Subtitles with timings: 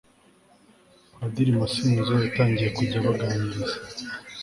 [1.17, 3.73] padiri masinzo yatangiye kujya abaganiriza